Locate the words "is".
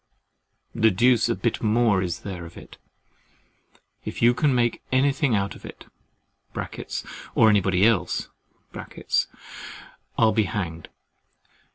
2.01-2.21